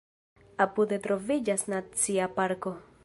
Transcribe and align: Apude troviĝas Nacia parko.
Apude 0.65 0.99
troviĝas 1.03 1.67
Nacia 1.75 2.31
parko. 2.41 2.75